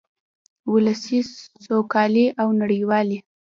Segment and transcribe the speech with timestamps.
[0.73, 1.19] ولسي
[1.67, 3.17] سوکالۍ او نړیوالې